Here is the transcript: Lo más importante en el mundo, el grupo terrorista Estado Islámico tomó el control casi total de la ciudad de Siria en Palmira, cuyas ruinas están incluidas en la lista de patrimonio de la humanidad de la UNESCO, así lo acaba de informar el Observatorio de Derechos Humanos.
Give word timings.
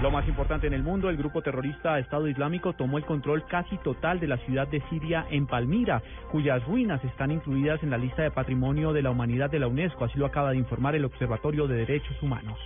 Lo 0.00 0.12
más 0.12 0.28
importante 0.28 0.68
en 0.68 0.74
el 0.74 0.84
mundo, 0.84 1.10
el 1.10 1.16
grupo 1.16 1.42
terrorista 1.42 1.98
Estado 1.98 2.28
Islámico 2.28 2.72
tomó 2.72 2.98
el 2.98 3.04
control 3.04 3.44
casi 3.48 3.76
total 3.78 4.20
de 4.20 4.28
la 4.28 4.36
ciudad 4.38 4.68
de 4.68 4.80
Siria 4.88 5.26
en 5.28 5.48
Palmira, 5.48 6.00
cuyas 6.30 6.64
ruinas 6.66 7.04
están 7.04 7.32
incluidas 7.32 7.82
en 7.82 7.90
la 7.90 7.98
lista 7.98 8.22
de 8.22 8.30
patrimonio 8.30 8.92
de 8.92 9.02
la 9.02 9.10
humanidad 9.10 9.50
de 9.50 9.58
la 9.58 9.66
UNESCO, 9.66 10.04
así 10.04 10.16
lo 10.16 10.26
acaba 10.26 10.52
de 10.52 10.56
informar 10.56 10.94
el 10.94 11.04
Observatorio 11.04 11.66
de 11.66 11.78
Derechos 11.78 12.22
Humanos. 12.22 12.60